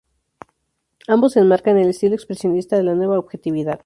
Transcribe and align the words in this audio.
Ambos 1.07 1.33
se 1.33 1.41
enmarcan 1.41 1.77
en 1.77 1.83
el 1.83 1.89
estilo 1.91 2.15
expresionista 2.15 2.75
de 2.75 2.81
la 2.81 2.95
Nueva 2.95 3.19
Objetividad. 3.19 3.79